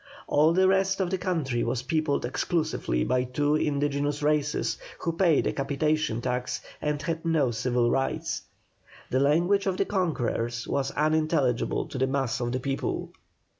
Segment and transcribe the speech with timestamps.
[0.27, 5.45] All the rest of the country was peopled exclusively by two indigenous races, who paid
[5.45, 8.41] a capitation tax, and had no civil rights.
[9.11, 13.11] The language of the conquerors was unintelligible to the mass of the people.